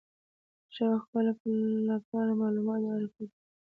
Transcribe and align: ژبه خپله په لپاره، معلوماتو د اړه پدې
ژبه 0.75 0.97
خپله 1.03 1.31
په 1.39 1.49
لپاره، 1.89 2.31
معلوماتو 2.41 2.83
د 2.89 2.93
اړه 2.95 3.07
پدې 3.13 3.27